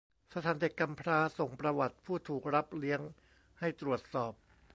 [0.33, 3.01] สถานเด็กกำพร้าส่งประวัติผู้ถูกรับเลี้ยง
[3.59, 4.33] ให้ตรวจสอบ